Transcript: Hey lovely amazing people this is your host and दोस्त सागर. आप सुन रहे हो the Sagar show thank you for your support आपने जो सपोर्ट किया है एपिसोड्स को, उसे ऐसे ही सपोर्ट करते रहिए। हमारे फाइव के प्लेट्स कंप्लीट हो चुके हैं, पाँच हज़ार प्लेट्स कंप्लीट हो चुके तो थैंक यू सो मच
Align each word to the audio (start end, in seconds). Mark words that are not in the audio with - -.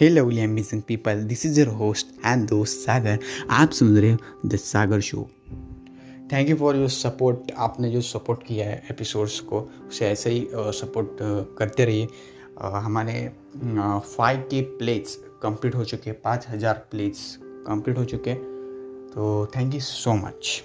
Hey 0.00 0.08
lovely 0.08 0.40
amazing 0.40 0.80
people 0.82 1.22
this 1.24 1.44
is 1.46 1.58
your 1.60 1.68
host 1.76 2.06
and 2.26 2.48
दोस्त 2.48 2.78
सागर. 2.78 3.18
आप 3.50 3.70
सुन 3.70 3.96
रहे 3.96 4.10
हो 4.12 4.48
the 4.48 4.56
Sagar 4.56 5.00
show 5.00 5.26
thank 6.32 6.48
you 6.50 6.56
for 6.56 6.76
your 6.76 6.88
support 6.88 7.52
आपने 7.58 7.90
जो 7.90 8.00
सपोर्ट 8.00 8.42
किया 8.46 8.66
है 8.68 8.82
एपिसोड्स 8.90 9.38
को, 9.40 9.60
उसे 9.88 10.06
ऐसे 10.06 10.30
ही 10.30 10.48
सपोर्ट 10.52 11.16
करते 11.58 11.84
रहिए। 11.84 12.08
हमारे 12.62 13.28
फाइव 13.56 14.40
के 14.50 14.60
प्लेट्स 14.78 15.16
कंप्लीट 15.42 15.74
हो 15.74 15.84
चुके 15.84 16.10
हैं, 16.10 16.20
पाँच 16.24 16.46
हज़ार 16.48 16.86
प्लेट्स 16.90 17.38
कंप्लीट 17.42 17.98
हो 17.98 18.04
चुके 18.04 18.34
तो 19.14 19.46
थैंक 19.56 19.74
यू 19.74 19.80
सो 19.80 20.14
मच 20.16 20.62